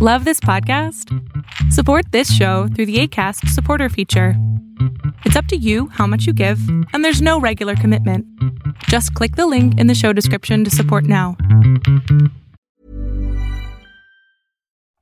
[0.00, 1.12] Love this podcast?
[1.72, 4.34] Support this show through the ACAST supporter feature.
[5.24, 6.60] It's up to you how much you give,
[6.92, 8.24] and there's no regular commitment.
[8.84, 11.36] Just click the link in the show description to support now.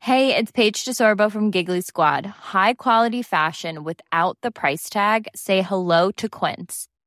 [0.00, 2.24] Hey, it's Paige DeSorbo from Giggly Squad.
[2.24, 5.28] High quality fashion without the price tag?
[5.34, 6.88] Say hello to Quince.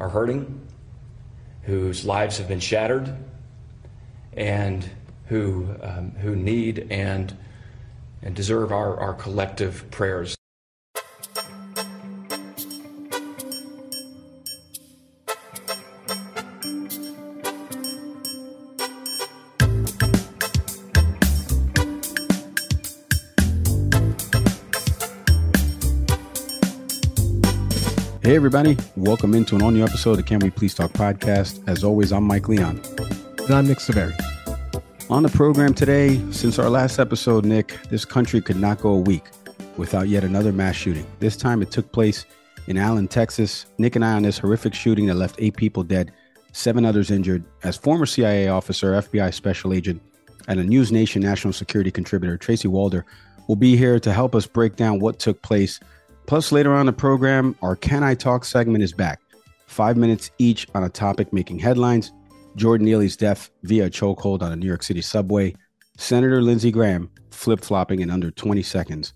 [0.00, 0.66] are hurting,
[1.62, 3.14] whose lives have been shattered,
[4.32, 4.88] and
[5.26, 7.36] who, um, who need and,
[8.22, 10.39] and deserve our, our collective prayers.
[28.30, 28.76] Hey, everybody.
[28.94, 31.68] Welcome into an all new episode of Can We Please Talk podcast.
[31.68, 32.80] As always, I'm Mike Leon.
[33.40, 34.14] And I'm Nick Severi.
[35.10, 39.00] On the program today, since our last episode, Nick, this country could not go a
[39.00, 39.24] week
[39.76, 41.04] without yet another mass shooting.
[41.18, 42.24] This time it took place
[42.68, 43.66] in Allen, Texas.
[43.78, 46.12] Nick and I on this horrific shooting that left eight people dead,
[46.52, 47.42] seven others injured.
[47.64, 50.00] As former CIA officer, FBI special agent,
[50.46, 53.04] and a News Nation national security contributor, Tracy Walder,
[53.48, 55.80] will be here to help us break down what took place
[56.26, 59.20] Plus, later on the program, our Can I Talk segment is back.
[59.66, 62.12] Five minutes each on a topic making headlines.
[62.56, 65.54] Jordan Neely's death via chokehold on a New York City subway.
[65.96, 69.12] Senator Lindsey Graham flip flopping in under 20 seconds.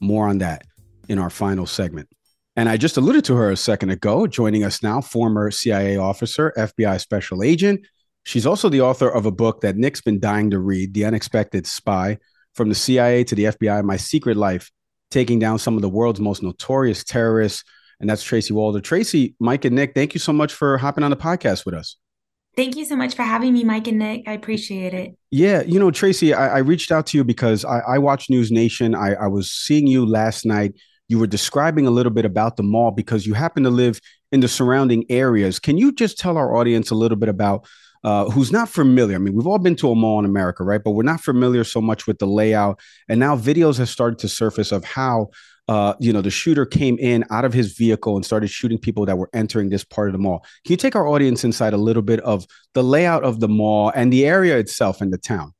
[0.00, 0.64] More on that
[1.08, 2.08] in our final segment.
[2.56, 4.26] And I just alluded to her a second ago.
[4.26, 7.86] Joining us now, former CIA officer, FBI special agent.
[8.24, 11.66] She's also the author of a book that Nick's been dying to read The Unexpected
[11.66, 12.18] Spy
[12.54, 14.72] From the CIA to the FBI My Secret Life
[15.16, 17.64] taking down some of the world's most notorious terrorists.
[18.00, 18.82] And that's Tracy Walder.
[18.82, 21.96] Tracy, Mike, and Nick, thank you so much for hopping on the podcast with us.
[22.54, 24.28] Thank you so much for having me, Mike and Nick.
[24.28, 25.16] I appreciate it.
[25.30, 28.52] Yeah, you know, Tracy, I, I reached out to you because I, I watch News
[28.52, 28.94] Nation.
[28.94, 30.74] I, I was seeing you last night.
[31.08, 33.98] You were describing a little bit about the mall because you happen to live
[34.32, 35.58] in the surrounding areas.
[35.58, 37.66] Can you just tell our audience a little bit about
[38.06, 39.16] uh, who's not familiar.
[39.16, 40.80] I mean, we've all been to a mall in America, right?
[40.82, 42.78] But we're not familiar so much with the layout.
[43.08, 45.30] And now videos have started to surface of how,
[45.66, 49.06] uh, you know, the shooter came in out of his vehicle and started shooting people
[49.06, 50.46] that were entering this part of the mall.
[50.64, 53.90] Can you take our audience inside a little bit of the layout of the mall
[53.92, 55.52] and the area itself in the town?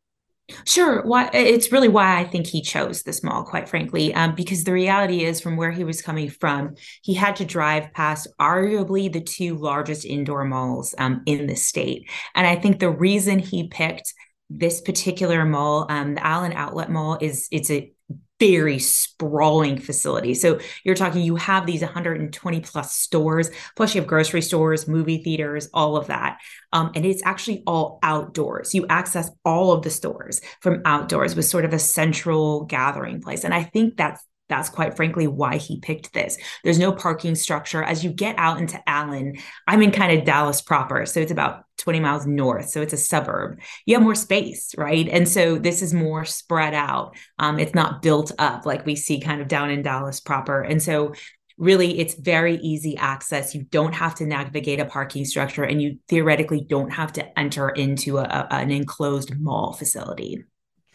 [0.64, 1.02] Sure.
[1.02, 4.72] Why it's really why I think he chose this mall, quite frankly, um, because the
[4.72, 9.20] reality is, from where he was coming from, he had to drive past arguably the
[9.20, 14.14] two largest indoor malls um, in the state, and I think the reason he picked
[14.48, 17.92] this particular mall, um, the Allen Outlet Mall, is it's a
[18.38, 20.34] very sprawling facility.
[20.34, 25.22] So you're talking, you have these 120 plus stores, plus you have grocery stores, movie
[25.22, 26.38] theaters, all of that.
[26.72, 28.74] Um, and it's actually all outdoors.
[28.74, 33.44] You access all of the stores from outdoors with sort of a central gathering place.
[33.44, 36.38] And I think that's that's quite frankly why he picked this.
[36.62, 37.82] There's no parking structure.
[37.82, 41.04] As you get out into Allen, I'm in kind of Dallas proper.
[41.06, 42.68] So it's about 20 miles north.
[42.68, 43.60] So it's a suburb.
[43.84, 45.08] You have more space, right?
[45.08, 47.16] And so this is more spread out.
[47.38, 50.62] Um, it's not built up like we see kind of down in Dallas proper.
[50.62, 51.14] And so
[51.58, 53.54] really it's very easy access.
[53.54, 57.68] You don't have to navigate a parking structure and you theoretically don't have to enter
[57.70, 60.44] into a, a, an enclosed mall facility.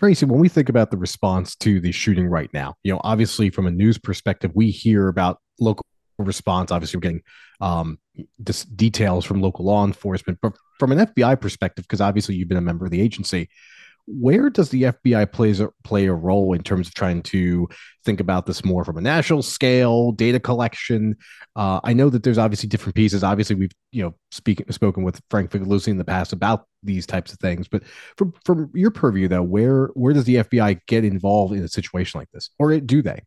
[0.01, 3.51] Tracy, when we think about the response to the shooting right now, you know, obviously
[3.51, 5.86] from a news perspective, we hear about local
[6.18, 6.71] response.
[6.71, 7.21] Obviously, we're getting
[7.59, 8.00] um,
[8.75, 12.62] details from local law enforcement, but from an FBI perspective, because obviously you've been a
[12.62, 13.48] member of the agency,
[14.07, 17.68] where does the FBI plays a, play a role in terms of trying to
[18.03, 21.15] think about this more from a national scale, data collection?
[21.56, 23.24] Uh, I know that there's obviously different pieces.
[23.24, 27.33] Obviously, we've you know speaking spoken with Frank Figliuzzi in the past about these types
[27.33, 27.68] of things.
[27.68, 27.83] But
[28.18, 32.19] from from your purview, though, where where does the FBI get involved in a situation
[32.19, 33.21] like this, or do they?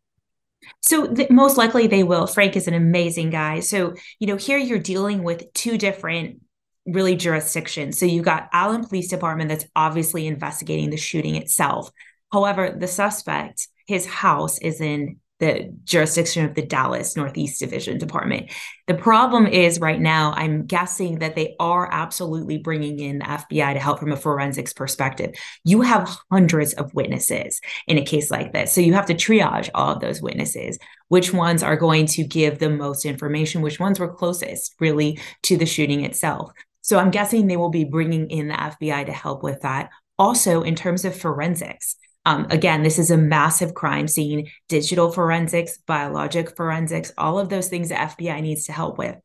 [0.81, 2.27] So th- most likely they will.
[2.27, 3.59] Frank is an amazing guy.
[3.59, 6.41] So you know here you're dealing with two different
[6.85, 7.91] really jurisdiction.
[7.91, 11.91] So you've got Allen Police Department that's obviously investigating the shooting itself.
[12.31, 18.51] However, the suspect, his house is in the jurisdiction of the Dallas Northeast Division Department.
[18.87, 23.73] The problem is right now, I'm guessing that they are absolutely bringing in the FBI
[23.73, 25.31] to help from a forensics perspective.
[25.65, 28.73] You have hundreds of witnesses in a case like this.
[28.73, 30.79] So you have to triage all of those witnesses.
[31.09, 33.61] Which ones are going to give the most information?
[33.61, 36.51] Which ones were closest really to the shooting itself?
[36.85, 39.89] So I'm guessing they will be bringing in the FBI to help with that.
[40.19, 41.95] Also, in terms of forensics,
[42.27, 47.69] um, again, this is a massive crime scene, digital forensics, biologic forensics, all of those
[47.69, 49.15] things the FBI needs to help with.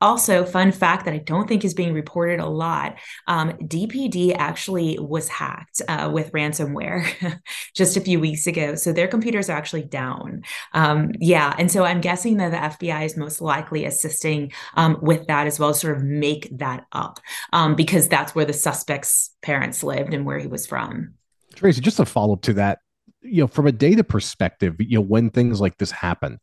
[0.00, 2.96] Also, fun fact that I don't think is being reported a lot
[3.26, 7.40] um, DPD actually was hacked uh, with ransomware
[7.74, 8.74] just a few weeks ago.
[8.74, 10.42] So their computers are actually down.
[10.74, 11.54] Um, yeah.
[11.58, 15.58] And so I'm guessing that the FBI is most likely assisting um, with that as
[15.58, 17.18] well, sort of make that up
[17.52, 21.14] um, because that's where the suspect's parents lived and where he was from.
[21.54, 22.80] Tracy, just a follow up to that,
[23.22, 26.38] you know, from a data perspective, you know, when things like this happen,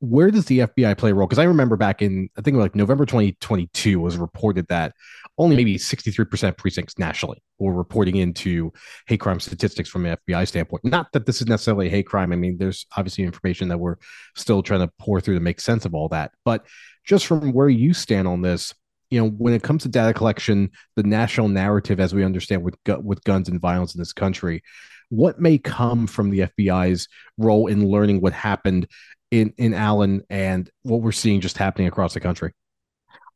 [0.00, 1.26] where does the FBI play a role?
[1.26, 4.92] Because I remember back in, I think like November 2022 was reported that
[5.38, 8.72] only maybe 63% precincts nationally were reporting into
[9.06, 10.84] hate crime statistics from an FBI standpoint.
[10.84, 12.32] Not that this is necessarily a hate crime.
[12.32, 13.96] I mean, there's obviously information that we're
[14.34, 16.32] still trying to pour through to make sense of all that.
[16.44, 16.66] But
[17.04, 18.74] just from where you stand on this,
[19.10, 22.76] you know, when it comes to data collection, the national narrative, as we understand with
[23.02, 24.62] with guns and violence in this country,
[25.08, 27.08] what may come from the FBI's
[27.38, 28.88] role in learning what happened
[29.30, 32.52] in in Allen and what we're seeing just happening across the country?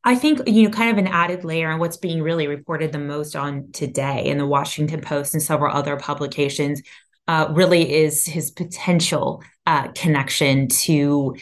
[0.03, 2.97] I think, you know, kind of an added layer on what's being really reported the
[2.97, 6.81] most on today in the Washington Post and several other publications
[7.27, 11.35] uh, really is his potential uh, connection to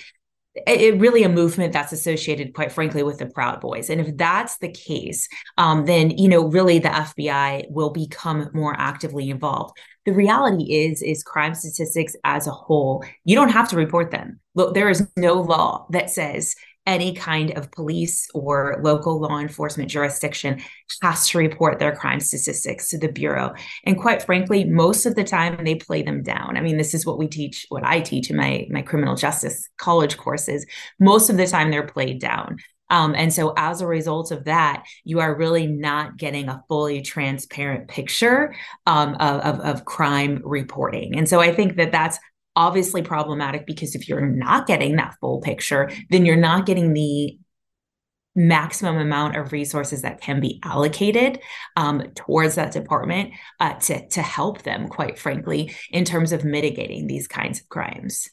[0.68, 3.90] it, really a movement that's associated, quite frankly, with the Proud Boys.
[3.90, 8.76] And if that's the case, um, then you know, really, the FBI will become more
[8.78, 9.78] actively involved.
[10.10, 14.40] The reality is, is crime statistics as a whole, you don't have to report them.
[14.56, 16.56] Look, there is no law that says
[16.88, 20.64] any kind of police or local law enforcement jurisdiction
[21.04, 23.54] has to report their crime statistics to the Bureau.
[23.86, 26.58] And quite frankly, most of the time they play them down.
[26.58, 29.70] I mean, this is what we teach, what I teach in my, my criminal justice
[29.78, 30.66] college courses.
[31.00, 32.58] Most of the time they're played down.
[32.90, 37.02] Um, and so, as a result of that, you are really not getting a fully
[37.02, 38.56] transparent picture
[38.86, 41.18] um, of, of, of crime reporting.
[41.18, 42.20] And so, I think that that's
[42.56, 47.38] obviously problematic because if you're not getting that full picture, then you're not getting the
[48.36, 51.40] maximum amount of resources that can be allocated
[51.76, 57.08] um, towards that department uh, to, to help them, quite frankly, in terms of mitigating
[57.08, 58.30] these kinds of crimes.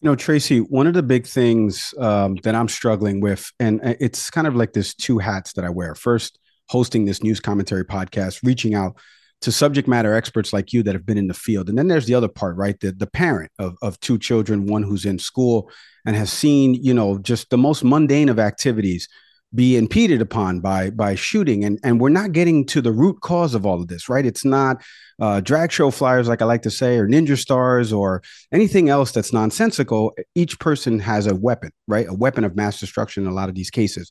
[0.00, 3.94] You know, Tracy, one of the big things um, that I'm struggling with, and uh,
[3.98, 5.96] it's kind of like this two hats that I wear.
[5.96, 6.38] First,
[6.68, 8.96] hosting this news commentary podcast, reaching out
[9.40, 11.68] to subject matter experts like you that have been in the field.
[11.68, 12.78] And then there's the other part, right?
[12.78, 15.70] The, the parent of, of two children, one who's in school
[16.06, 19.08] and has seen, you know, just the most mundane of activities
[19.54, 21.64] be impeded upon by by shooting.
[21.64, 24.26] And and we're not getting to the root cause of all of this right?
[24.26, 24.82] It's not
[25.20, 29.12] uh, drag show flyers like i like to say or ninja stars or anything else
[29.12, 30.14] that's nonsensical.
[30.34, 32.06] Each person has a weapon right?
[32.08, 34.10] A weapon of mass destruction in a lot of these cases.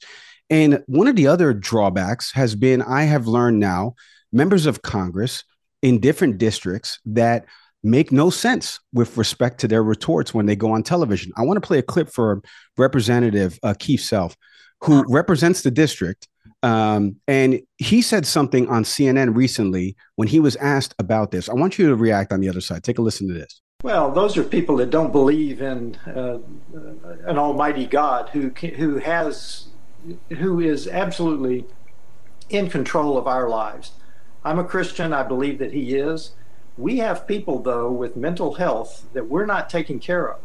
[0.50, 3.94] And one of the other drawbacks has been i have learned now
[4.32, 5.44] members of congress
[5.82, 7.46] in different districts that
[7.84, 11.32] make no sense with respect to their retorts when they go on television.
[11.38, 12.42] I want to play a clip for
[12.78, 14.36] representative uh, keith self
[14.82, 16.28] who represents the district.
[16.64, 21.50] Um, and he said something on CNN recently when he was asked about this.
[21.50, 22.84] I want you to react on the other side.
[22.84, 23.62] Take a listen to this.
[23.84, 26.40] Well, those are people that don't believe in uh,
[27.26, 29.68] an Almighty God who who has
[30.30, 31.66] who is absolutely
[32.50, 33.92] in control of our lives.
[34.44, 35.14] I'm a Christian.
[35.14, 36.32] I believe that He is.
[36.76, 40.40] We have people though with mental health that we're not taking care of.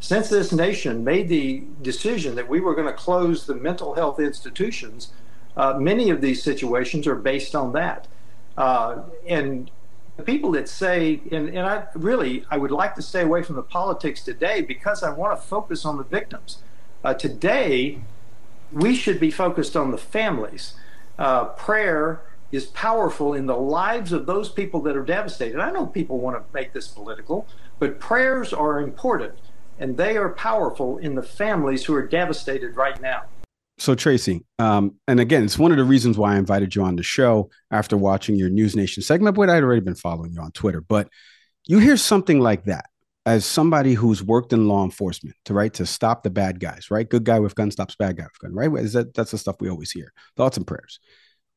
[0.00, 4.20] Since this nation made the decision that we were going to close the mental health
[4.20, 5.12] institutions,
[5.56, 8.06] uh, many of these situations are based on that.
[8.56, 9.70] Uh, and
[10.16, 13.56] the people that say, and, and I really, I would like to stay away from
[13.56, 16.58] the politics today because I want to focus on the victims.
[17.02, 18.00] Uh, today,
[18.72, 20.74] we should be focused on the families.
[21.18, 22.20] Uh, prayer
[22.52, 25.58] is powerful in the lives of those people that are devastated.
[25.58, 27.46] I know people want to make this political,
[27.78, 29.38] but prayers are important
[29.78, 33.24] and they are powerful in the families who are devastated right now.
[33.78, 36.96] So, Tracy, um, and again, it's one of the reasons why I invited you on
[36.96, 40.52] the show after watching your News Nation segment, but I'd already been following you on
[40.52, 40.80] Twitter.
[40.80, 41.08] But
[41.66, 42.86] you hear something like that
[43.26, 47.08] as somebody who's worked in law enforcement to right to stop the bad guys, right?
[47.08, 48.72] Good guy with gun stops bad guy with gun, right?
[48.82, 50.12] Is that that's the stuff we always hear.
[50.36, 51.00] Thoughts and prayers.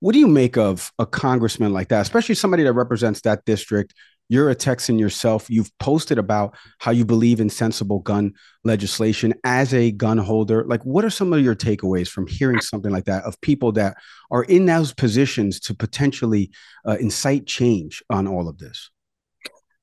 [0.02, 3.94] What do you make of a congressman like that, especially somebody that represents that district?
[4.30, 5.50] You're a Texan yourself.
[5.50, 8.34] You've posted about how you believe in sensible gun
[8.64, 10.64] legislation as a gun holder.
[10.66, 13.98] Like, what are some of your takeaways from hearing something like that of people that
[14.30, 16.52] are in those positions to potentially
[16.88, 18.92] uh, incite change on all of this?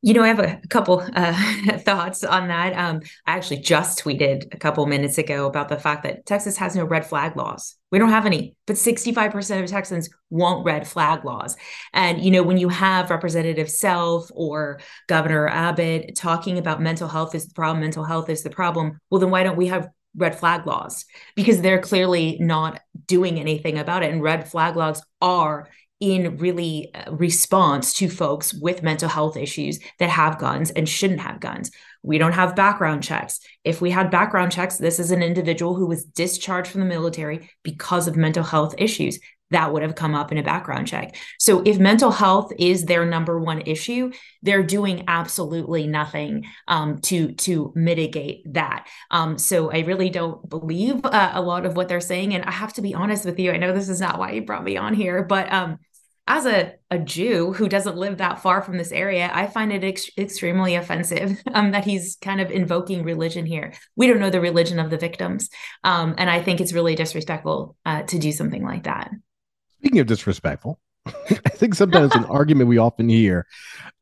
[0.07, 1.33] You know, I have a couple uh,
[1.79, 2.75] thoughts on that.
[2.75, 6.77] Um, I actually just tweeted a couple minutes ago about the fact that Texas has
[6.77, 7.75] no red flag laws.
[7.91, 11.57] We don't have any, but 65% of Texans want red flag laws.
[11.93, 17.35] And, you know, when you have Representative Self or Governor Abbott talking about mental health
[17.35, 20.39] is the problem, mental health is the problem, well, then why don't we have red
[20.39, 21.05] flag laws?
[21.35, 24.13] Because they're clearly not doing anything about it.
[24.13, 25.69] And red flag laws are
[26.00, 31.21] in really uh, response to folks with mental health issues that have guns and shouldn't
[31.21, 31.71] have guns.
[32.03, 33.41] We don't have background checks.
[33.65, 37.50] If we had background checks, this is an individual who was discharged from the military
[37.62, 39.19] because of mental health issues.
[39.50, 41.17] That would have come up in a background check.
[41.38, 44.11] So, if mental health is their number one issue,
[44.43, 48.88] they're doing absolutely nothing um, to to mitigate that.
[49.11, 52.35] Um, so, I really don't believe uh, a lot of what they're saying.
[52.35, 53.53] And I have to be honest with you.
[53.53, 55.79] I know this is not why you brought me on here, but um,
[56.29, 59.85] as a, a Jew who doesn't live that far from this area, I find it
[59.85, 63.75] ex- extremely offensive um, that he's kind of invoking religion here.
[63.95, 65.49] We don't know the religion of the victims.
[65.85, 69.11] Um, and I think it's really disrespectful uh, to do something like that.
[69.87, 73.47] Speaking of disrespectful, I think sometimes an argument we often hear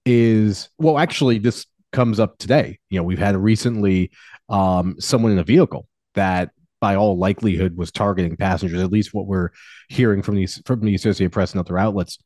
[0.06, 2.78] is well, actually, this comes up today.
[2.88, 4.10] You know, we've had recently
[4.48, 9.26] um, someone in a vehicle that by all likelihood was targeting passengers at least what
[9.26, 9.50] we're
[9.90, 12.18] hearing from these from the associated press and other outlets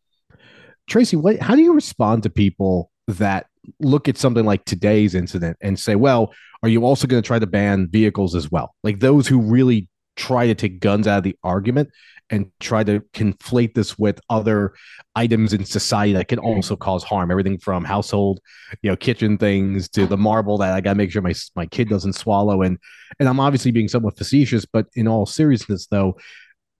[0.88, 3.46] tracy what how do you respond to people that
[3.78, 6.32] look at something like today's incident and say well
[6.64, 9.88] are you also going to try to ban vehicles as well like those who really
[10.16, 11.88] try to take guns out of the argument
[12.30, 14.75] and try to conflate this with other
[15.14, 17.30] items in society that can also cause harm.
[17.30, 18.40] Everything from household,
[18.82, 21.66] you know, kitchen things to the marble that I got to make sure my my
[21.66, 22.62] kid doesn't swallow.
[22.62, 22.78] And
[23.18, 26.16] and I'm obviously being somewhat facetious, but in all seriousness, though,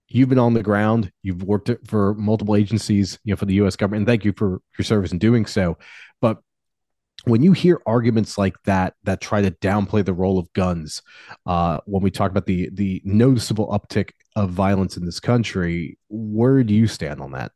[0.07, 1.11] you've been on the ground.
[1.23, 3.75] You've worked for multiple agencies, you know, for the U.S.
[3.75, 5.77] government, and thank you for your service in doing so.
[6.21, 6.39] But
[7.25, 11.01] when you hear arguments like that that try to downplay the role of guns
[11.45, 16.63] uh, when we talk about the the noticeable uptick of violence in this country where
[16.63, 17.51] do you stand on that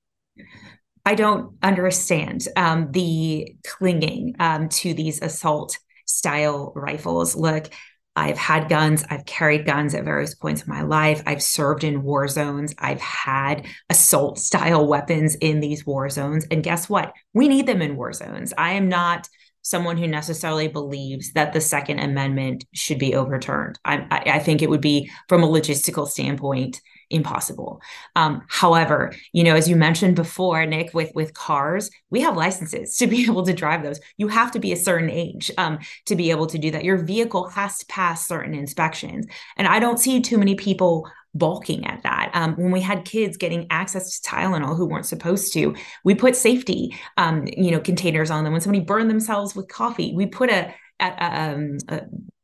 [1.06, 7.70] i don't understand um, the clinging um, to these assault style rifles look
[8.16, 9.04] I've had guns.
[9.10, 11.24] I've carried guns at various points in my life.
[11.26, 12.74] I've served in war zones.
[12.78, 16.46] I've had assault style weapons in these war zones.
[16.52, 17.14] And guess what?
[17.34, 18.54] We need them in war zones.
[18.56, 19.28] I am not
[19.64, 23.80] someone who necessarily believes that the Second Amendment should be overturned.
[23.86, 27.82] I, I think it would be, from a logistical standpoint, impossible.
[28.16, 32.98] Um, however, you know, as you mentioned before, Nick, with with cars, we have licenses
[32.98, 34.00] to be able to drive those.
[34.18, 36.84] You have to be a certain age um, to be able to do that.
[36.84, 39.26] Your vehicle has to pass certain inspections,
[39.58, 42.32] and I don't see too many people balking at that.
[42.34, 46.36] Um, when we had kids getting access to Tylenol who weren't supposed to, we put
[46.36, 48.54] safety, um, you know, containers on them.
[48.54, 52.02] When somebody burned themselves with coffee, we put a, a, um, a,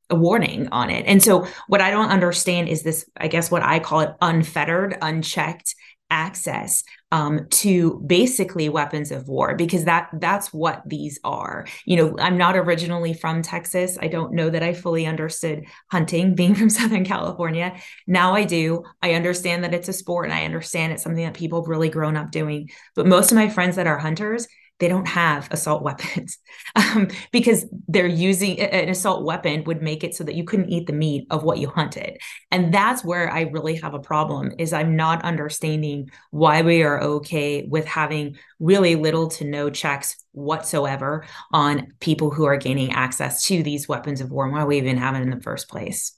[0.09, 1.05] a warning on it.
[1.05, 4.97] And so, what I don't understand is this, I guess, what I call it unfettered,
[5.01, 5.75] unchecked
[6.09, 11.65] access um, to basically weapons of war because that that's what these are.
[11.85, 13.97] You know i'm not originally from texas.
[14.01, 17.75] I don't know that i fully understood hunting being from southern california.
[18.07, 18.83] Now i do.
[19.01, 21.89] I understand that it's a sport and i understand it's something that people have really
[21.89, 22.69] grown up doing.
[22.95, 24.47] But most of my friends that are hunters
[24.79, 26.37] they don't have assault weapons
[26.75, 30.87] um, because they're using an assault weapon would make it so that you couldn't eat
[30.87, 32.17] the meat of what you hunted.
[32.51, 37.01] And that's where i really have a problem is i'm not understanding why we are
[37.01, 43.43] okay with having really little to no checks whatsoever on people who are gaining access
[43.45, 46.13] to these weapons of war and why we even have it in the first place.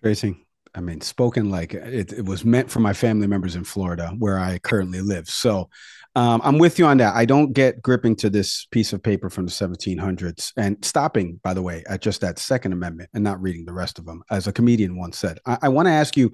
[0.00, 0.41] Tracy
[0.74, 4.38] I mean, spoken like it, it was meant for my family members in Florida, where
[4.38, 5.28] I currently live.
[5.28, 5.68] So
[6.14, 7.14] um, I'm with you on that.
[7.14, 11.54] I don't get gripping to this piece of paper from the 1700s and stopping, by
[11.54, 14.46] the way, at just that Second Amendment and not reading the rest of them, as
[14.46, 15.38] a comedian once said.
[15.46, 16.32] I, I want to ask you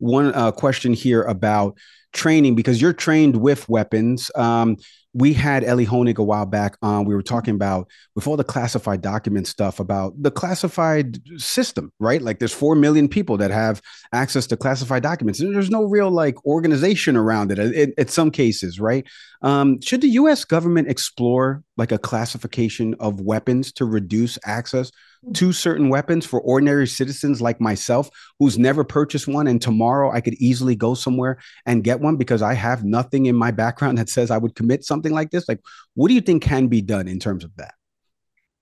[0.00, 1.78] one uh, question here about
[2.12, 4.30] training because you're trained with weapons.
[4.34, 4.76] Um,
[5.12, 7.04] we had Elie Honig a while back on.
[7.04, 12.22] We were talking about with all the classified document stuff about the classified system, right?
[12.22, 16.10] Like there's four million people that have access to classified documents, and there's no real
[16.10, 17.94] like organization around it.
[17.98, 19.04] In some cases, right?
[19.42, 20.44] Um, should the U.S.
[20.44, 24.92] government explore like a classification of weapons to reduce access
[25.34, 30.20] to certain weapons for ordinary citizens like myself who's never purchased one and tomorrow I
[30.20, 34.08] could easily go somewhere and get one because I have nothing in my background that
[34.08, 35.48] says I would commit something like this.
[35.48, 35.60] Like
[35.94, 37.74] what do you think can be done in terms of that?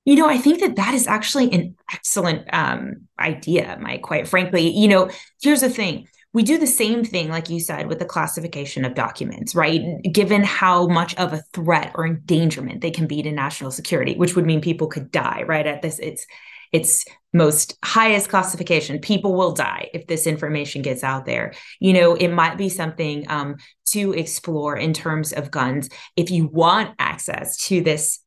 [0.05, 4.71] You know, I think that that is actually an excellent um, idea, Mike, quite frankly.
[4.71, 5.11] You know,
[5.43, 8.94] here's the thing we do the same thing, like you said, with the classification of
[8.94, 9.80] documents, right?
[10.12, 14.37] Given how much of a threat or endangerment they can be to national security, which
[14.37, 15.66] would mean people could die, right?
[15.66, 16.26] At this, it's
[16.73, 22.14] its most highest classification people will die if this information gets out there you know
[22.14, 27.56] it might be something um, to explore in terms of guns if you want access
[27.56, 28.20] to this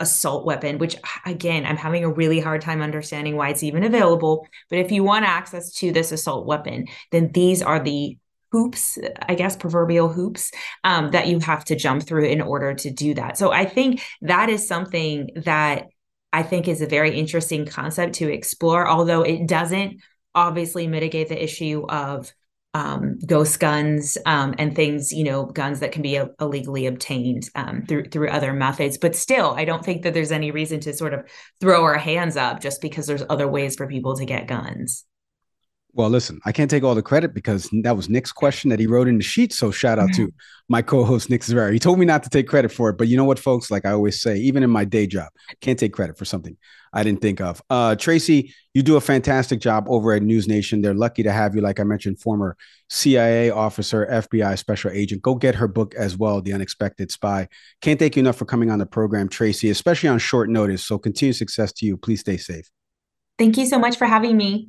[0.00, 4.46] assault weapon which again i'm having a really hard time understanding why it's even available.
[4.68, 8.18] But if you want access to this assault weapon then these are the
[8.52, 10.50] hoops i guess proverbial hoops
[10.82, 13.38] um, that you have to jump through in order to do that.
[13.38, 15.86] So i think that is something that
[16.32, 20.00] I think is a very interesting concept to explore, although it doesn't
[20.34, 22.32] obviously mitigate the issue of
[22.74, 27.84] um, ghost guns um, and things, you know, guns that can be illegally obtained um,
[27.86, 28.98] through through other methods.
[28.98, 31.24] But still, I don't think that there's any reason to sort of
[31.60, 35.04] throw our hands up just because there's other ways for people to get guns.
[35.92, 38.86] Well, listen, I can't take all the credit because that was Nick's question that he
[38.86, 39.52] wrote in the sheet.
[39.52, 40.32] So shout out to
[40.68, 41.72] my co-host Nick Severi.
[41.72, 43.70] He told me not to take credit for it, but you know what, folks?
[43.70, 45.28] Like I always say, even in my day job,
[45.60, 46.56] can't take credit for something
[46.92, 47.60] I didn't think of.
[47.70, 50.80] Uh, Tracy, you do a fantastic job over at News Nation.
[50.80, 51.60] They're lucky to have you.
[51.60, 52.56] Like I mentioned, former
[52.88, 55.22] CIA officer, FBI special agent.
[55.22, 57.48] Go get her book as well, The Unexpected Spy.
[57.80, 60.84] Can't thank you enough for coming on the program, Tracy, especially on short notice.
[60.84, 61.96] So continue success to you.
[61.96, 62.70] Please stay safe.
[63.38, 64.68] Thank you so much for having me.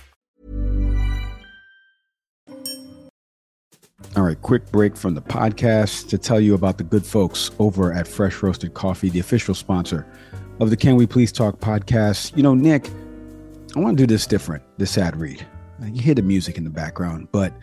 [4.17, 7.93] All right, quick break from the podcast to tell you about the good folks over
[7.93, 10.05] at Fresh Roasted Coffee, the official sponsor
[10.59, 12.35] of the Can We Please Talk podcast.
[12.35, 12.89] You know, Nick,
[13.73, 15.47] I want to do this different, this ad read.
[15.81, 17.53] You hear the music in the background, but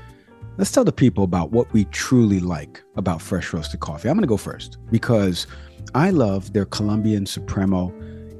[0.56, 4.08] let's tell the people about what we truly like about Fresh Roasted Coffee.
[4.08, 5.46] I'm going to go first because
[5.94, 7.92] I love their Colombian Supremo.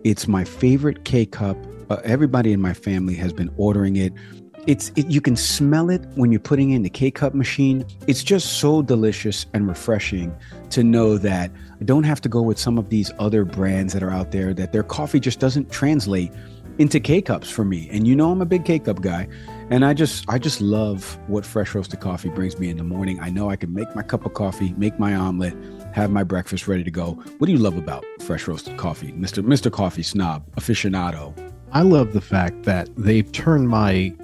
[0.05, 1.59] It's my favorite K cup.
[1.90, 4.14] Uh, everybody in my family has been ordering it
[4.66, 7.85] it's it, you can smell it when you're putting in the K-cup machine.
[8.07, 10.35] It's just so delicious and refreshing
[10.71, 14.03] to know that I don't have to go with some of these other brands that
[14.03, 16.33] are out there that their coffee just doesn't translate
[16.79, 17.88] into K-cups for me.
[17.90, 19.29] And you know I'm a big K-cup guy,
[19.71, 23.21] and I just I just love what fresh roasted coffee brings me in the morning.
[23.21, 25.55] I know I can make my cup of coffee, make my omelet,
[25.92, 27.12] have my breakfast ready to go.
[27.38, 29.42] What do you love about fresh roasted coffee, Mr.
[29.42, 29.71] Mr.
[29.71, 31.35] Coffee Snob aficionado?
[31.73, 34.14] I love the fact that they've turned my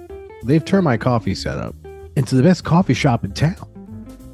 [0.45, 1.75] they've turned my coffee setup
[2.15, 3.67] into the best coffee shop in town.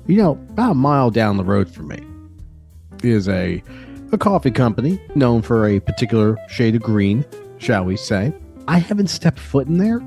[0.07, 1.99] You know, about a mile down the road from me
[3.03, 3.63] is a
[4.11, 7.25] a coffee company known for a particular shade of green,
[7.59, 8.33] shall we say.
[8.67, 10.01] I haven't stepped foot in there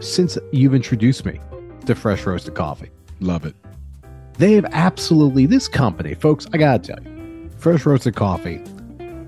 [0.00, 1.40] since you've introduced me
[1.84, 2.90] to fresh roasted coffee.
[3.20, 3.54] Love it.
[4.38, 6.46] They have absolutely this company, folks.
[6.52, 8.62] I gotta tell you, fresh roasted coffee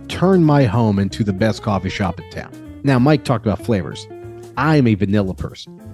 [0.09, 2.81] turned my home into the best coffee shop in town.
[2.85, 4.07] Now, Mike talked about flavors.
[4.57, 5.86] I am a vanilla person.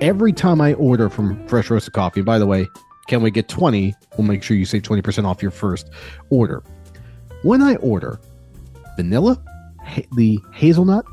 [0.00, 2.66] Every time I order from Fresh Roasted Coffee, by the way,
[3.06, 3.94] can we get 20?
[4.16, 5.90] We'll make sure you save 20% off your first
[6.30, 6.62] order.
[7.42, 8.18] When I order
[8.96, 9.42] vanilla,
[9.84, 11.04] ha- the hazelnut,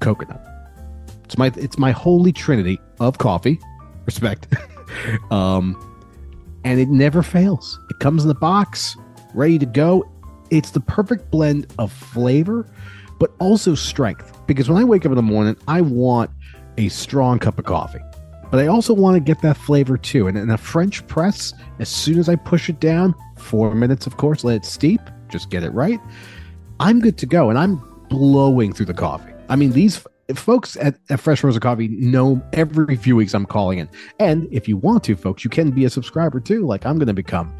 [0.00, 0.40] coconut.
[1.24, 3.58] It's my it's my holy trinity of coffee.
[4.06, 4.46] Respect.
[5.30, 5.80] um
[6.64, 7.78] and it never fails.
[7.90, 8.96] It comes in the box,
[9.34, 10.04] ready to go.
[10.50, 12.66] It's the perfect blend of flavor
[13.18, 16.30] but also strength because when I wake up in the morning, I want
[16.78, 18.00] a strong cup of coffee.
[18.50, 20.28] But I also want to get that flavor too.
[20.28, 24.16] And in a French press, as soon as I push it down, four minutes, of
[24.16, 25.98] course, let it steep, just get it right.
[26.78, 27.50] I'm good to go.
[27.50, 29.32] And I'm blowing through the coffee.
[29.48, 33.78] I mean, these folks at, at Fresh Roasted Coffee know every few weeks I'm calling
[33.78, 33.88] in.
[34.18, 37.08] And if you want to, folks, you can be a subscriber too, like I'm going
[37.08, 37.54] to become.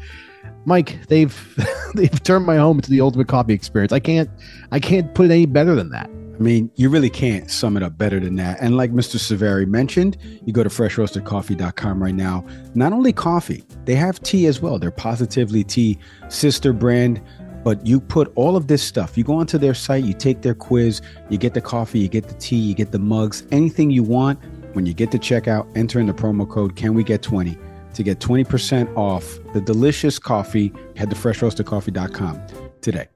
[0.65, 1.35] Mike, they've
[1.93, 3.91] they've turned my home into the ultimate coffee experience.
[3.91, 4.29] I can't
[4.71, 6.09] I can't put it any better than that.
[6.35, 8.59] I mean, you really can't sum it up better than that.
[8.59, 9.17] And like Mr.
[9.17, 12.45] Severi mentioned, you go to freshroastedcoffee.com right now.
[12.73, 14.77] Not only coffee, they have tea as well.
[14.77, 17.21] They're Positively Tea sister brand.
[17.63, 20.53] But you put all of this stuff, you go onto their site, you take their
[20.53, 24.03] quiz, you get the coffee, you get the tea, you get the mugs, anything you
[24.03, 24.39] want.
[24.73, 27.57] When you get to checkout, enter in the promo code Can We Get 20
[27.95, 30.71] to get 20% off the delicious coffee.
[30.95, 32.41] Head to freshroastedcoffee.com
[32.81, 33.07] today.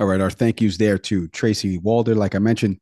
[0.00, 2.16] All right, our thank yous there to Tracy Walder.
[2.16, 2.78] Like I mentioned,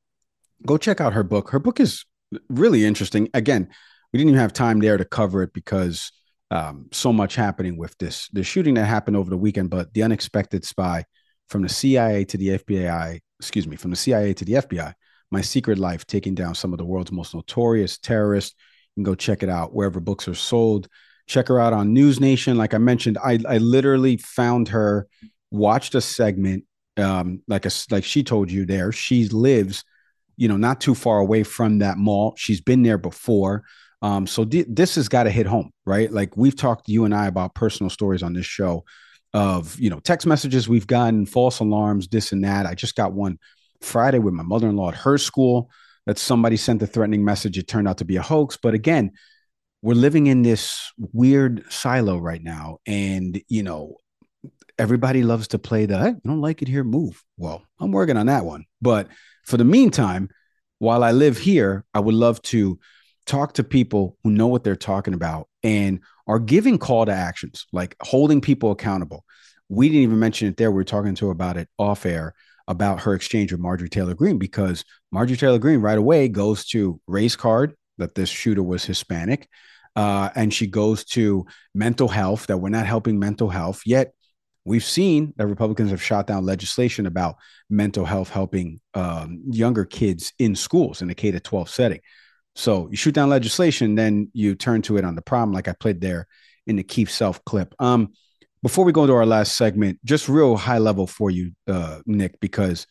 [0.65, 1.51] go check out her book.
[1.51, 2.07] Her book is
[2.49, 3.29] really interesting.
[3.35, 3.69] Again,
[4.13, 6.11] we didn't even have time there to cover it because
[6.51, 9.69] um, so much happening with this the shooting that happened over the weekend.
[9.69, 11.05] But the unexpected spy
[11.51, 14.95] from the CIA to the FBI, excuse me, from the CIA to the FBI,
[15.31, 18.55] my secret life, taking down some of the world's most notorious terrorists.
[18.97, 20.89] You can go check it out wherever books are sold.
[21.27, 22.57] Check her out on News Nation.
[22.57, 25.09] Like I mentioned, I I literally found her,
[25.51, 26.65] watched a segment
[26.97, 29.85] um, like a like she told you there, she lives,
[30.37, 32.35] you know, not too far away from that mall.
[32.37, 33.65] She's been there before.
[34.03, 36.11] Um, so this has got to hit home, right?
[36.11, 38.85] Like we've talked you and I about personal stories on this show
[39.33, 42.67] of you know text messages we've gotten, false alarms, this and that.
[42.67, 43.39] I just got one
[43.81, 45.71] Friday with my mother-in-law at her school
[46.07, 47.57] that somebody sent a threatening message.
[47.57, 49.13] It turned out to be a hoax, but again,
[49.83, 53.97] we're living in this weird silo right now, and you know
[54.79, 57.23] everybody loves to play the I don't like it here move.
[57.37, 58.65] Well, I'm working on that one.
[58.81, 59.09] But
[59.45, 60.29] for the meantime,
[60.79, 62.79] while I live here, I would love to
[63.27, 67.67] talk to people who know what they're talking about and are giving call to actions,
[67.73, 69.25] like holding people accountable.
[69.69, 70.71] We didn't even mention it there.
[70.71, 72.35] We were talking to her about it off air
[72.69, 77.01] about her exchange with Marjorie Taylor Greene because Marjorie Taylor Greene right away goes to
[77.07, 79.49] race card that this shooter was Hispanic.
[79.95, 84.15] Uh, and she goes to mental health that we're not helping mental health yet
[84.65, 87.37] We've seen that Republicans have shot down legislation about
[87.69, 92.01] mental health helping um, younger kids in schools in the K to 12 setting.
[92.55, 95.73] So you shoot down legislation, then you turn to it on the problem, like I
[95.73, 96.29] played there
[96.67, 97.75] in the Keith Self clip.
[97.79, 98.13] Um,
[98.63, 102.39] before we go into our last segment, just real high level for you, uh, Nick,
[102.41, 102.87] because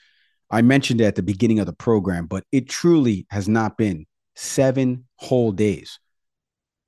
[0.50, 4.06] I mentioned it at the beginning of the program, but it truly has not been
[4.36, 6.00] seven whole days.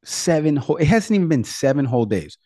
[0.03, 2.37] Seven whole, it hasn't even been seven whole days.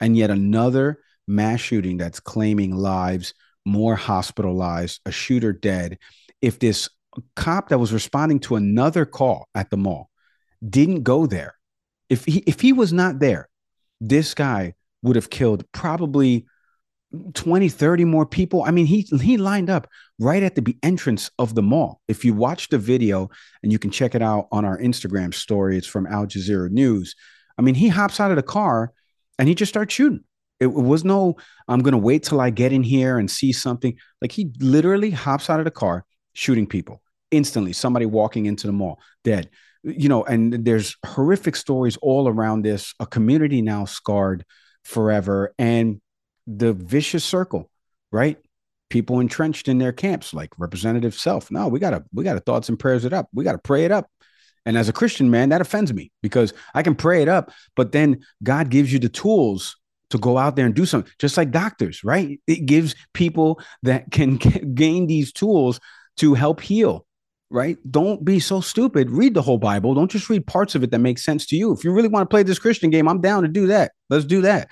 [0.00, 3.34] And yet another mass shooting that's claiming lives,
[3.64, 5.98] more hospitalized, a shooter dead.
[6.42, 6.88] If this
[7.36, 10.10] cop that was responding to another call at the mall
[10.68, 11.54] didn't go there,
[12.08, 13.48] if he if he was not there,
[14.00, 16.46] this guy would have killed probably
[17.34, 18.64] 20 30 more people.
[18.64, 22.00] I mean he he lined up right at the entrance of the mall.
[22.08, 23.30] If you watch the video
[23.62, 27.14] and you can check it out on our instagram story it's from al jazeera news.
[27.56, 28.92] I mean he hops out of the car
[29.38, 30.24] and he just starts shooting
[30.64, 31.36] it, was no,
[31.68, 33.96] I'm going to wait till I get in here and see something.
[34.20, 37.72] Like he literally hops out of the car, shooting people instantly.
[37.72, 39.50] Somebody walking into the mall, dead.
[39.82, 42.94] You know, and there's horrific stories all around this.
[43.00, 44.44] A community now scarred
[44.82, 46.00] forever, and
[46.46, 47.70] the vicious circle,
[48.10, 48.38] right?
[48.88, 51.50] People entrenched in their camps, like Representative Self.
[51.50, 53.28] No, we gotta, we gotta thoughts and prayers it up.
[53.34, 54.08] We gotta pray it up.
[54.66, 57.92] And as a Christian man, that offends me because I can pray it up, but
[57.92, 59.76] then God gives you the tools
[60.14, 62.40] to go out there and do something, just like doctors, right?
[62.46, 64.36] It gives people that can
[64.74, 65.80] gain these tools
[66.18, 67.06] to help heal.
[67.50, 67.76] right?
[67.90, 69.10] Don't be so stupid.
[69.10, 69.94] Read the whole Bible.
[69.94, 71.72] Don't just read parts of it that make sense to you.
[71.72, 73.92] If you really want to play this Christian game, I'm down to do that.
[74.10, 74.68] Let's do that.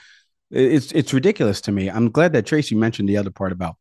[0.50, 1.88] It's it's ridiculous to me.
[1.88, 3.76] I'm glad that Tracy mentioned the other part about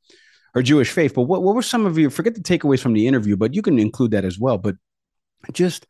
[0.53, 1.13] her Jewish faith.
[1.13, 3.61] But what, what were some of your forget the takeaways from the interview, but you
[3.61, 4.57] can include that as well.
[4.57, 4.75] But
[5.51, 5.85] just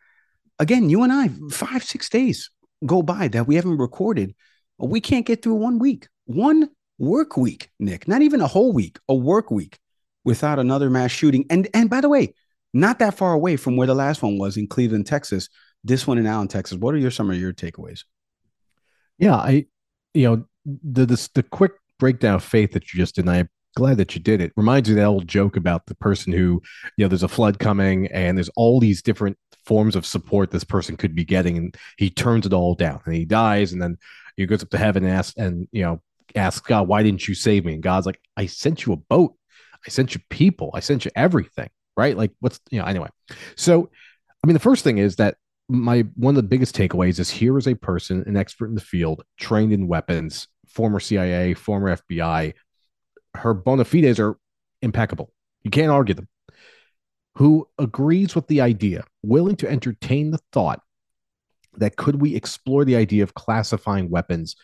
[0.60, 2.50] again, you and I, five, six days
[2.86, 4.36] go by that we haven't recorded.
[4.82, 9.00] We can't get through one week, one work week, Nick, not even a whole week,
[9.08, 9.80] a work week
[10.24, 11.46] without another mass shooting.
[11.50, 12.34] And and by the way,
[12.74, 15.50] not that far away from where the last one was in Cleveland, Texas.
[15.84, 16.78] This one in Allen, Texas.
[16.78, 18.04] What are your some of your takeaways?
[19.18, 19.66] Yeah, I,
[20.14, 23.26] you know, the the, the quick breakdown of faith that you just did.
[23.26, 24.52] And I'm glad that you did it.
[24.56, 26.62] Reminds me that old joke about the person who,
[26.98, 30.64] you know, there's a flood coming and there's all these different forms of support this
[30.64, 33.98] person could be getting, and he turns it all down and he dies, and then
[34.38, 36.02] he goes up to heaven and asks, and you know,
[36.36, 39.36] asks God, "Why didn't you save me?" And God's like, "I sent you a boat,
[39.86, 42.16] I sent you people, I sent you everything." Right?
[42.16, 42.86] Like, what's you know?
[42.86, 43.10] Anyway,
[43.56, 43.90] so
[44.44, 45.36] I mean, the first thing is that
[45.70, 48.82] my one of the biggest takeaways is here is a person, an expert in the
[48.82, 52.54] field, trained in weapons, former CIA, former FBI.
[53.36, 54.38] Her bona fides are
[54.82, 55.32] impeccable.
[55.64, 56.28] You can't argue them.
[57.36, 60.82] Who agrees with the idea, willing to entertain the thought
[61.78, 64.56] that could we explore the idea of classifying weapons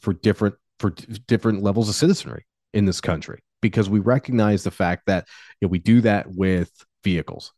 [0.00, 0.90] for different for
[1.26, 3.42] different levels of citizenry in this country?
[3.60, 5.26] Because we recognize the fact that
[5.60, 6.70] you know, we do that with
[7.04, 7.52] vehicles.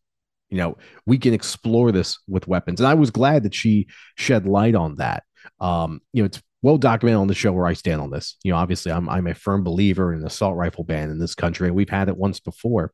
[0.51, 2.81] You know we can explore this with weapons.
[2.81, 3.87] And i was glad that she
[4.17, 5.25] shed light on that.
[5.61, 8.37] Um you know it's well documented on the show where i stand on this.
[8.45, 11.69] You know obviously i'm, I'm a firm believer in assault rifle ban in this country
[11.69, 12.93] and we've had it once before.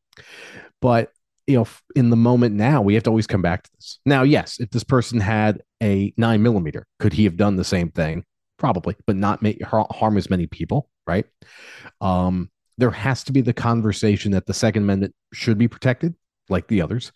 [0.81, 1.11] But
[1.49, 3.99] you know in the moment now we have to always come back to this.
[4.07, 7.91] Now yes if this person had a nine millimeter could he have done the same
[7.91, 8.25] thing?
[8.59, 11.27] Probably but not make harm as many people right?
[12.01, 16.15] Um there has to be the conversation that the second amendment should be protected
[16.49, 17.11] like the others,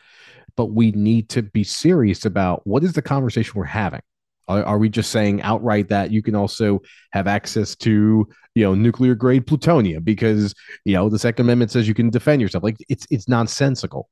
[0.57, 4.01] but we need to be serious about what is the conversation we're having.
[4.49, 6.81] Are, are, we just saying outright that you can also
[7.13, 11.87] have access to you know nuclear grade plutonium because you know the Second Amendment says
[11.89, 12.65] you can defend yourself?
[12.65, 14.09] Like it's it's nonsensical.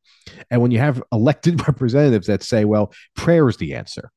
[0.50, 4.10] And when you have elected representatives that say, "Well, prayer is the answer,"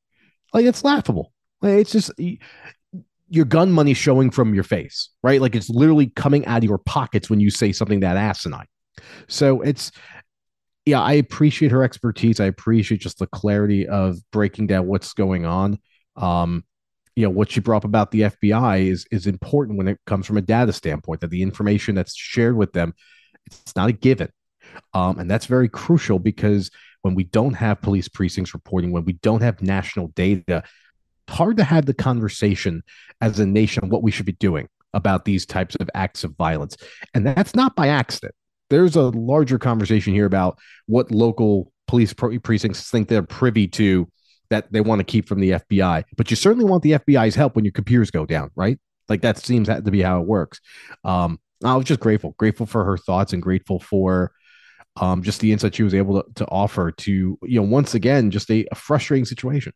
[0.52, 1.32] like it's laughable.
[1.60, 2.12] Like, it's just
[3.28, 5.40] your gun money showing from your face, right?
[5.40, 8.66] Like it's literally coming out of your pockets when you say something that asinine.
[9.28, 9.90] So it's
[10.86, 12.40] yeah, I appreciate her expertise.
[12.40, 15.78] I appreciate just the clarity of breaking down what's going on.
[16.16, 16.64] Um,
[17.16, 20.26] you know, what she brought up about the FBI is is important when it comes
[20.26, 21.20] from a data standpoint.
[21.20, 22.94] That the information that's shared with them,
[23.46, 24.30] it's not a given,
[24.94, 26.70] um, and that's very crucial because
[27.02, 30.64] when we don't have police precincts reporting, when we don't have national data,
[31.28, 32.82] it's hard to have the conversation
[33.20, 36.76] as a nation what we should be doing about these types of acts of violence,
[37.14, 38.34] and that's not by accident
[38.70, 44.08] there's a larger conversation here about what local police precincts think they're privy to
[44.50, 46.04] that they want to keep from the FBI.
[46.16, 48.78] But you certainly want the FBI's help when your computers go down, right?
[49.08, 50.60] Like that seems to be how it works.
[51.04, 54.32] Um, I was just grateful, grateful for her thoughts and grateful for
[54.96, 58.30] um, just the insight she was able to, to offer to, you know, once again,
[58.30, 59.72] just a, a frustrating situation.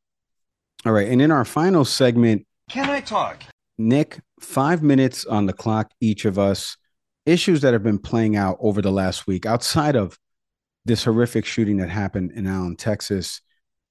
[0.86, 1.08] All right.
[1.08, 3.42] And in our final segment, can I talk?
[3.78, 6.76] Nick, five minutes on the clock, each of us
[7.26, 10.18] issues that have been playing out over the last week outside of
[10.84, 13.42] this horrific shooting that happened in Allen, Texas.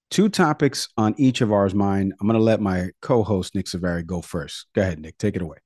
[0.09, 2.13] Two topics on each of ours mind.
[2.19, 4.67] I'm going to let my co-host Nick Severi go first.
[4.73, 5.17] Go ahead, Nick.
[5.17, 5.57] Take it away.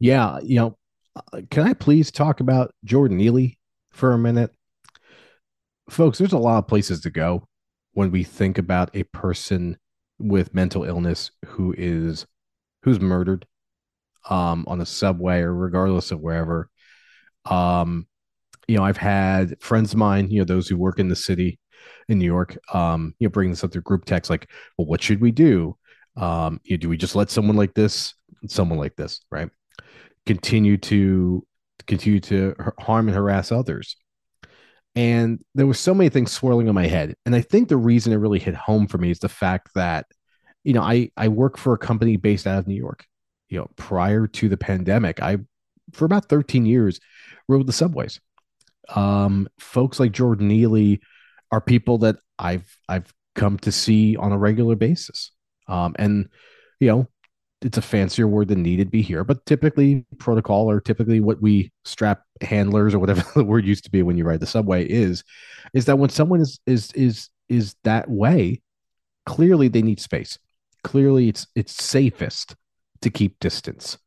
[0.00, 0.78] Yeah, you know,
[1.14, 3.58] uh, can I please talk about Jordan Neely
[3.92, 4.50] for a minute?
[5.90, 7.46] Folks, there's a lot of places to go
[7.92, 9.76] when we think about a person
[10.18, 12.26] with mental illness who is
[12.82, 13.46] who's murdered
[14.28, 16.68] um, on a subway or regardless of wherever.
[17.44, 18.06] Um,
[18.68, 21.58] you know, I've had friends of mine, you know, those who work in the city
[22.08, 25.02] in New York, um, you know, bring this up through group text, like, well, what
[25.02, 25.76] should we do?
[26.16, 28.14] Um, you know, do we just let someone like this,
[28.46, 29.48] someone like this, right,
[30.26, 31.46] continue to
[31.86, 33.96] continue to harm and harass others?
[34.94, 38.12] And there was so many things swirling in my head, and I think the reason
[38.12, 40.06] it really hit home for me is the fact that,
[40.64, 43.06] you know, I I work for a company based out of New York,
[43.48, 45.38] you know, prior to the pandemic, I
[45.92, 47.00] for about 13 years
[47.48, 48.20] rode the subways.
[48.94, 51.00] Um, folks like Jordan Neely
[51.52, 55.30] are people that I've I've come to see on a regular basis.
[55.68, 56.28] Um, and
[56.80, 57.08] you know,
[57.60, 61.70] it's a fancier word than needed be here, but typically protocol or typically what we
[61.84, 65.22] strap handlers or whatever the word used to be when you ride the subway is,
[65.74, 68.60] is that when someone is is is is that way,
[69.26, 70.38] clearly they need space.
[70.82, 72.56] Clearly it's it's safest
[73.02, 73.98] to keep distance,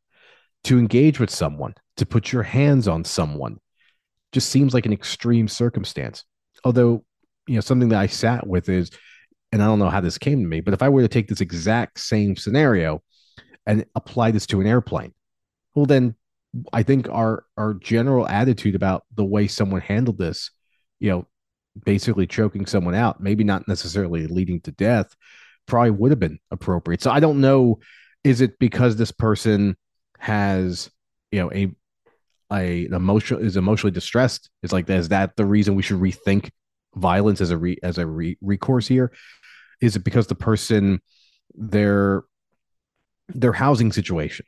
[0.64, 3.58] to engage with someone, to put your hands on someone
[4.32, 6.24] just seems like an extreme circumstance.
[6.64, 7.04] although
[7.46, 8.90] you know something that I sat with is,
[9.52, 11.28] and I don't know how this came to me, but if I were to take
[11.28, 13.02] this exact same scenario
[13.66, 15.12] and apply this to an airplane,
[15.74, 16.14] well then
[16.72, 20.50] I think our our general attitude about the way someone handled this,
[21.00, 21.26] you know,
[21.84, 25.14] basically choking someone out, maybe not necessarily leading to death,
[25.66, 27.02] probably would have been appropriate.
[27.02, 27.80] So I don't know.
[28.24, 29.76] Is it because this person
[30.18, 30.90] has,
[31.30, 31.74] you know, a
[32.52, 34.50] a emotional is emotionally distressed?
[34.62, 36.50] Is like is that the reason we should rethink
[36.96, 39.12] violence as a re, as a re, recourse here?
[39.80, 41.00] Is it because the person
[41.54, 42.22] their
[43.28, 44.46] their housing situation?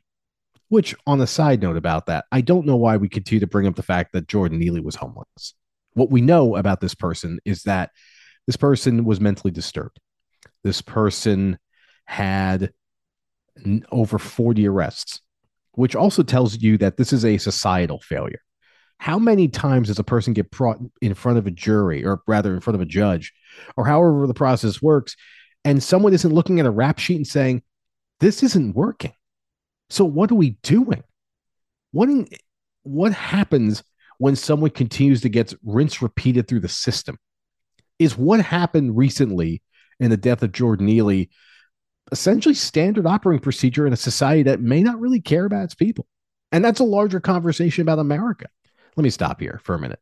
[0.69, 3.65] Which, on a side note about that, I don't know why we continue to bring
[3.65, 5.55] up the fact that Jordan Neely was homeless.
[5.93, 7.89] What we know about this person is that
[8.45, 9.99] this person was mentally disturbed.
[10.63, 11.57] This person
[12.05, 12.71] had
[13.91, 15.21] over 40 arrests,
[15.73, 18.41] which also tells you that this is a societal failure.
[18.99, 22.53] How many times does a person get brought in front of a jury, or rather
[22.53, 23.33] in front of a judge,
[23.75, 25.15] or however the process works,
[25.65, 27.63] and someone isn't looking at a rap sheet and saying,
[28.19, 29.13] This isn't working?
[29.89, 31.03] So, what are we doing?
[31.91, 32.27] What, in,
[32.83, 33.83] what happens
[34.19, 37.17] when someone continues to get rinse repeated through the system?
[37.97, 39.61] Is what happened recently
[39.99, 41.29] in the death of Jordan Neely
[42.11, 46.07] essentially standard operating procedure in a society that may not really care about its people.
[46.51, 48.47] And that's a larger conversation about America.
[48.95, 49.99] Let me stop here for a minute.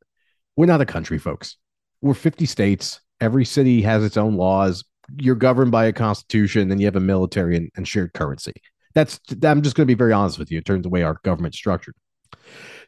[0.55, 1.57] We're not a country, folks.
[2.01, 3.01] We're 50 states.
[3.21, 4.83] Every city has its own laws.
[5.17, 8.53] You're governed by a constitution, and you have a military and, and shared currency.
[8.93, 11.03] That's I'm just going to be very honest with you in terms of the way
[11.03, 11.95] our government's structured.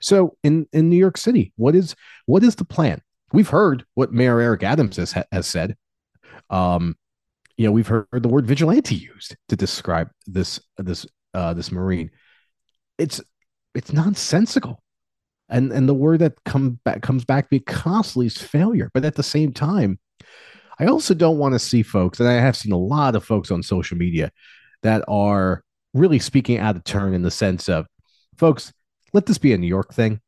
[0.01, 3.01] So in in New York City, what is what is the plan?
[3.31, 5.75] We've heard what Mayor Eric Adams has has said.
[6.49, 6.95] Um,
[7.57, 12.11] you know, we've heard the word vigilante used to describe this this uh, this marine.
[12.97, 13.21] It's
[13.75, 14.81] it's nonsensical,
[15.49, 18.89] and and the word that come back comes back to me constantly is failure.
[18.93, 19.99] But at the same time,
[20.79, 23.51] I also don't want to see folks, and I have seen a lot of folks
[23.51, 24.31] on social media
[24.83, 27.87] that are really speaking out of turn in the sense of,
[28.37, 28.71] folks,
[29.11, 30.21] let this be a New York thing.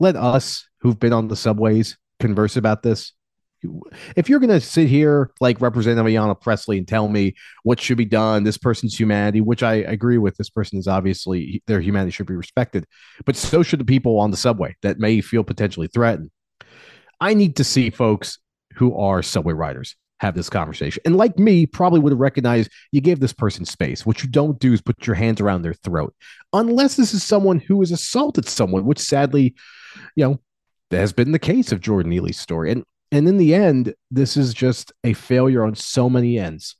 [0.00, 3.12] Let us who've been on the subways converse about this
[4.16, 7.98] if you're going to sit here like Representative Ayanna Pressley and tell me what should
[7.98, 12.10] be done, this person's humanity, which I agree with, this person is obviously their humanity
[12.10, 12.86] should be respected,
[13.24, 16.30] but so should the people on the subway that may feel potentially threatened.
[17.20, 18.38] I need to see folks
[18.74, 21.02] who are subway riders have this conversation.
[21.04, 24.06] And like me, probably would have recognized you gave this person space.
[24.06, 26.14] What you don't do is put your hands around their throat,
[26.52, 29.54] unless this is someone who has assaulted someone, which sadly,
[30.14, 30.40] you know,
[30.90, 32.70] has been the case of Jordan Neely's story.
[32.70, 36.76] And and in the end, this is just a failure on so many ends.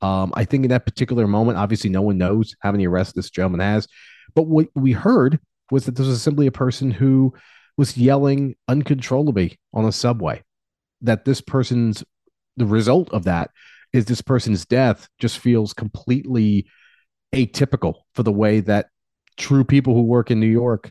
[0.00, 3.30] Um, I think in that particular moment, obviously, no one knows how many arrests this
[3.30, 3.88] gentleman has.
[4.34, 7.34] But what we heard was that this was simply a person who
[7.76, 10.42] was yelling uncontrollably on a subway.
[11.00, 12.04] That this person's
[12.56, 13.50] the result of that
[13.92, 16.66] is this person's death just feels completely
[17.32, 18.88] atypical for the way that
[19.36, 20.90] true people who work in New York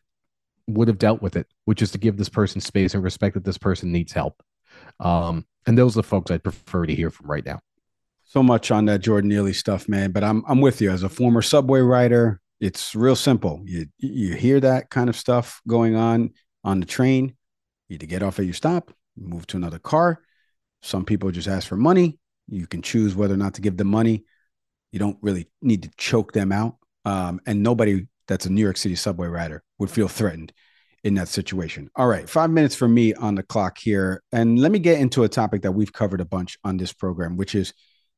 [0.68, 3.44] would have dealt with it, which is to give this person space and respect that
[3.44, 4.42] this person needs help.
[5.00, 7.60] Um, and those are the folks I'd prefer to hear from right now.
[8.24, 10.12] So much on that Jordan Neely stuff, man.
[10.12, 12.42] But I'm I'm with you as a former subway rider.
[12.60, 13.62] It's real simple.
[13.66, 16.32] You you hear that kind of stuff going on
[16.64, 17.36] on the train.
[17.88, 20.22] You either get off at your stop, move to another car.
[20.82, 22.20] Some people just ask for money.
[22.50, 24.26] You can choose whether or not to give them money.
[24.92, 26.78] You don't really need to choke them out.
[27.06, 30.52] Um, and nobody that's a New York City subway rider would feel threatened
[31.08, 31.90] in that situation.
[31.96, 34.22] All right, five minutes for me on the clock here.
[34.34, 37.38] And let me get into a topic that we've covered a bunch on this program,
[37.38, 37.74] which is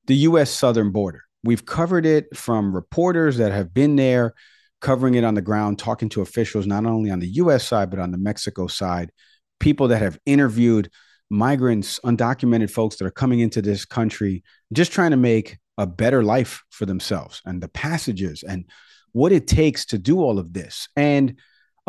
[0.08, 0.50] the U.S.
[0.50, 1.22] southern border.
[1.44, 4.34] We've covered it from reporters that have been there,
[4.82, 7.68] covering it on the ground, talking to officials, not only on the U.S.
[7.68, 9.12] side, but on the Mexico side,
[9.60, 10.90] people that have interviewed
[11.30, 16.24] migrants, undocumented folks that are coming into this country, just trying to make a better
[16.24, 18.66] life for themselves and the passages and
[19.12, 20.90] what it takes to do all of this.
[20.96, 21.36] And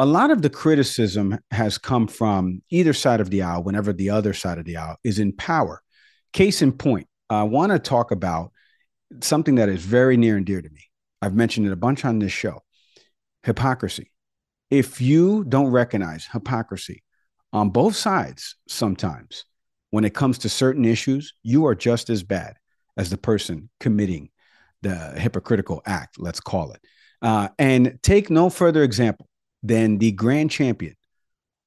[0.00, 4.08] a lot of the criticism has come from either side of the aisle whenever the
[4.08, 5.82] other side of the aisle is in power.
[6.32, 8.50] Case in point, I want to talk about
[9.20, 10.84] something that is very near and dear to me.
[11.20, 12.62] I've mentioned it a bunch on this show
[13.42, 14.10] hypocrisy.
[14.70, 17.02] If you don't recognize hypocrisy
[17.52, 19.44] on both sides, sometimes
[19.90, 22.54] when it comes to certain issues, you are just as bad
[22.96, 24.30] as the person committing
[24.80, 26.80] the hypocritical act, let's call it.
[27.20, 29.26] Uh, and take no further example
[29.62, 30.96] than the grand champion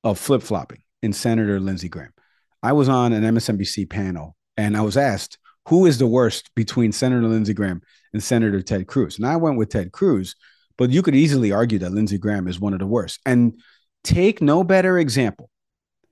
[0.04, 2.14] of flip flopping in Senator Lindsey Graham.
[2.62, 5.38] I was on an MSNBC panel and I was asked,
[5.68, 7.82] who is the worst between Senator Lindsey Graham
[8.14, 9.18] and Senator Ted Cruz?
[9.18, 10.36] And I went with Ted Cruz,
[10.78, 13.20] but you could easily argue that Lindsey Graham is one of the worst.
[13.26, 13.60] And
[14.04, 15.50] take no better example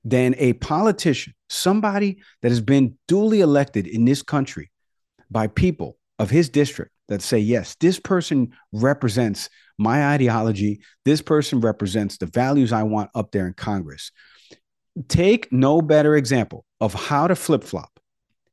[0.03, 4.71] than a politician, somebody that has been duly elected in this country
[5.29, 10.79] by people of his district that say, yes, this person represents my ideology.
[11.03, 14.13] This person represents the values I want up there in Congress.
[15.09, 17.99] Take no better example of how to flip flop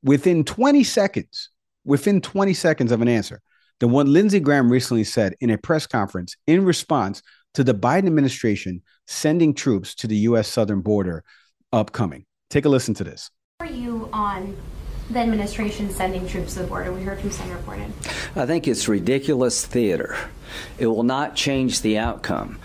[0.03, 1.51] within 20 seconds,
[1.85, 3.41] within 20 seconds of an answer
[3.79, 7.23] than what Lindsey Graham recently said in a press conference in response
[7.55, 10.49] to the Biden administration sending troops to the U.S.
[10.49, 11.23] southern border
[11.73, 12.27] upcoming.
[12.51, 13.31] Take a listen to this.
[13.61, 14.57] Are you on
[15.11, 16.93] the administration sending troops to the border?
[16.93, 17.91] We heard from Senator Cornyn.
[18.37, 20.17] I think it's ridiculous theater.
[20.79, 22.59] It will not change the outcome.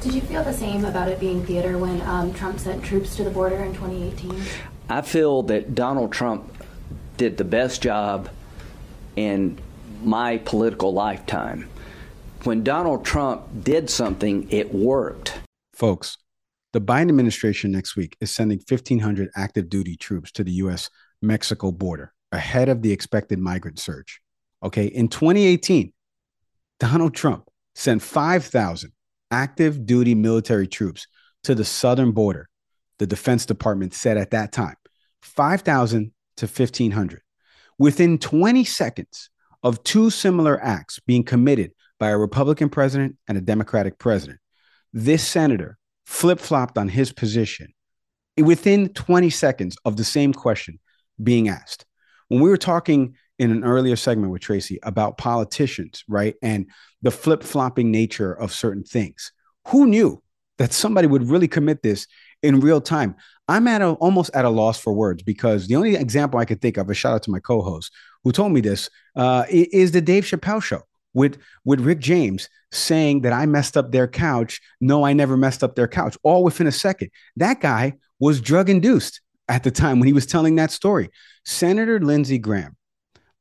[0.00, 3.24] Did you feel the same about it being theater when um, Trump sent troops to
[3.24, 4.42] the border in 2018?
[4.88, 6.50] I feel that Donald Trump
[7.16, 8.30] did the best job
[9.16, 9.58] in
[10.02, 11.68] my political lifetime.
[12.44, 15.38] When Donald Trump did something, it worked.
[15.74, 16.16] Folks,
[16.72, 20.88] the Biden administration next week is sending 1,500 active duty troops to the U.S.
[21.22, 24.20] Mexico border ahead of the expected migrant surge.
[24.62, 24.86] Okay.
[24.86, 25.92] In 2018,
[26.78, 28.92] Donald Trump sent 5,000
[29.30, 31.06] active duty military troops
[31.44, 32.48] to the southern border.
[32.98, 34.76] The Defense Department said at that time
[35.22, 37.22] 5,000 to 1,500.
[37.78, 39.30] Within 20 seconds
[39.62, 44.38] of two similar acts being committed by a Republican president and a Democratic president,
[44.92, 47.72] this senator flip flopped on his position
[48.36, 50.78] within 20 seconds of the same question
[51.22, 51.84] being asked.
[52.28, 56.34] When we were talking in an earlier segment with Tracy about politicians, right?
[56.42, 56.66] And
[57.00, 59.32] the flip flopping nature of certain things.
[59.68, 60.22] Who knew
[60.58, 62.06] that somebody would really commit this
[62.42, 63.16] in real time?
[63.48, 66.60] I'm at a, almost at a loss for words because the only example I could
[66.60, 67.92] think of, a shout out to my co host
[68.22, 70.82] who told me this, uh, is the Dave Chappelle show
[71.14, 74.60] with, with Rick James saying that I messed up their couch.
[74.82, 77.10] No, I never messed up their couch, all within a second.
[77.36, 81.10] That guy was drug induced at the time when he was telling that story.
[81.44, 82.76] Senator Lindsey Graham,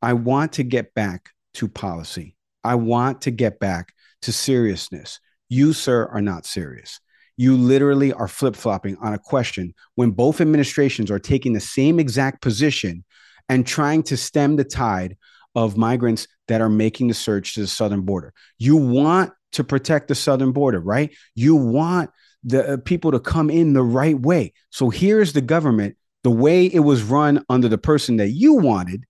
[0.01, 2.35] I want to get back to policy.
[2.63, 3.93] I want to get back
[4.23, 5.19] to seriousness.
[5.49, 6.99] You, sir, are not serious.
[7.37, 11.99] You literally are flip flopping on a question when both administrations are taking the same
[11.99, 13.05] exact position
[13.47, 15.15] and trying to stem the tide
[15.55, 18.33] of migrants that are making the surge to the southern border.
[18.57, 21.15] You want to protect the southern border, right?
[21.35, 22.09] You want
[22.43, 24.53] the uh, people to come in the right way.
[24.69, 29.05] So here's the government, the way it was run under the person that you wanted,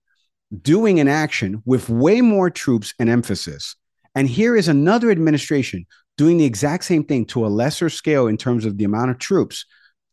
[0.62, 3.76] doing an action with way more troops and emphasis.
[4.14, 5.86] And here is another administration
[6.18, 9.18] doing the exact same thing to a lesser scale in terms of the amount of
[9.18, 9.64] troops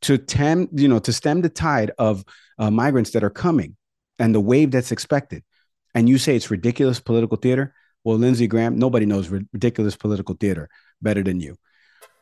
[0.03, 2.23] to tem, you know, to stem the tide of
[2.59, 3.75] uh, migrants that are coming
[4.19, 5.43] and the wave that's expected.
[5.95, 7.73] And you say it's ridiculous political theater.
[8.03, 10.69] Well, Lindsey Graham, nobody knows ridiculous political theater
[11.01, 11.57] better than you.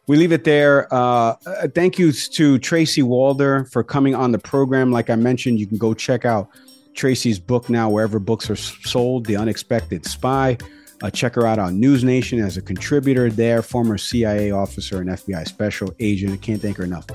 [0.07, 0.93] We leave it there.
[0.93, 4.91] Uh, uh thank you to Tracy Walder for coming on the program.
[4.91, 6.49] Like I mentioned, you can go check out
[6.93, 10.57] Tracy's book now, wherever books are sold, The Unexpected Spy.
[11.03, 15.09] Uh, check her out on News Nation as a contributor there, former CIA officer and
[15.09, 16.31] FBI special agent.
[16.31, 17.05] I can't thank her enough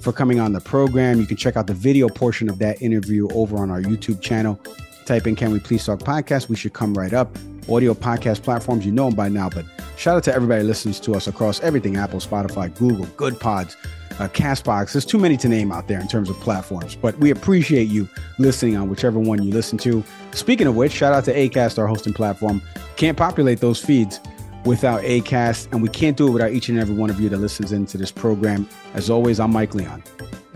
[0.00, 1.20] for coming on the program.
[1.20, 4.60] You can check out the video portion of that interview over on our YouTube channel.
[5.06, 6.48] Type in Can We Please Talk Podcast.
[6.48, 7.36] We should come right up.
[7.70, 9.64] Audio podcast platforms, you know them by now, but
[9.96, 13.76] shout out to everybody listens to us across everything Apple, Spotify, Google, Good Pods,
[14.18, 14.92] uh, Castbox.
[14.92, 18.08] There's too many to name out there in terms of platforms, but we appreciate you
[18.38, 20.02] listening on whichever one you listen to.
[20.32, 22.62] Speaking of which, shout out to Acast, our hosting platform.
[22.96, 24.18] Can't populate those feeds
[24.64, 27.38] without Acast, and we can't do it without each and every one of you that
[27.38, 28.66] listens into this program.
[28.94, 30.02] As always, I'm Mike Leon.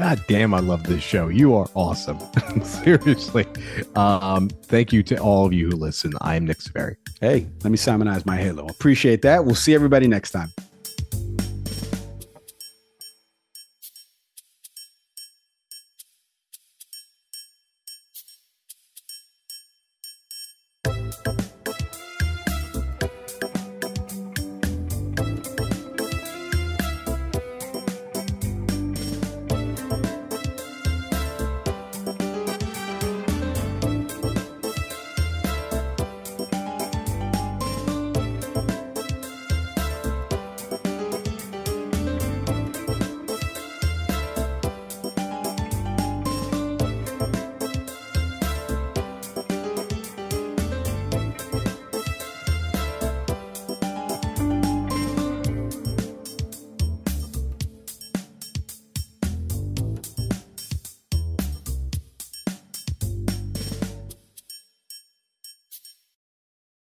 [0.02, 1.28] God damn, I love this show.
[1.28, 2.18] You are awesome.
[2.64, 3.46] Seriously.
[3.94, 6.12] Um, thank you to all of you who listen.
[6.20, 6.96] I am Nick Severi.
[7.20, 8.66] Hey, let me simonize my halo.
[8.66, 9.44] Appreciate that.
[9.44, 10.50] We'll see everybody next time.